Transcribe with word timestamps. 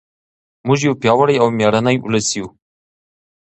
موږ 0.65 0.79
یو 0.87 0.93
پیاوړی 1.01 1.35
او 1.41 1.47
مېړنی 1.57 1.97
ولس 2.01 2.27
یو. 2.37 2.47